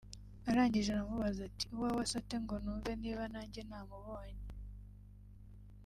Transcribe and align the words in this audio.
Arangije 0.49 0.89
aramubaza 0.91 1.39
ati 1.49 1.65
“Uwawe 1.73 2.01
asa 2.05 2.17
ate 2.21 2.35
ngo 2.43 2.55
numve 2.63 2.91
niba 3.01 3.23
nanjye 3.33 3.61
namubonye 3.69 4.45